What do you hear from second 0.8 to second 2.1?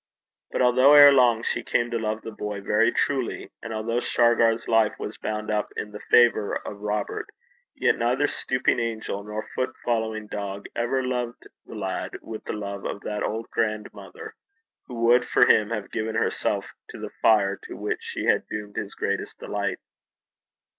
ere long she came to